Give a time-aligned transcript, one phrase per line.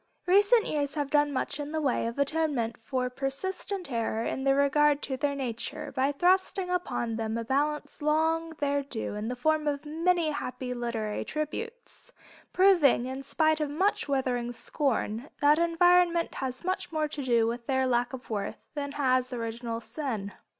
[0.25, 5.03] Recent years have done much in the way of atonement for persistent error in regard
[5.03, 9.67] to their nature, by thrusting upon them a balance long their due in the form
[9.67, 12.11] of many happy literary tributes,
[12.51, 17.67] proving, in spite of much withering scorn, that environment has much more to do with
[17.67, 20.31] their lack of worth than has original sin.